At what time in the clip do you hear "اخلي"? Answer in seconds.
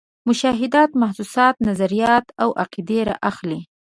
3.29-3.59